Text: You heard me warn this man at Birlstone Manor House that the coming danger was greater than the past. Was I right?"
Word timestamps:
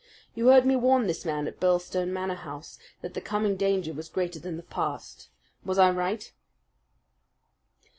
You 0.33 0.47
heard 0.47 0.65
me 0.65 0.75
warn 0.75 1.05
this 1.05 1.25
man 1.25 1.47
at 1.47 1.59
Birlstone 1.59 2.11
Manor 2.11 2.33
House 2.33 2.79
that 3.03 3.13
the 3.13 3.21
coming 3.21 3.55
danger 3.55 3.93
was 3.93 4.09
greater 4.09 4.39
than 4.39 4.57
the 4.57 4.63
past. 4.63 5.29
Was 5.63 5.77
I 5.77 5.91
right?" 5.91 6.33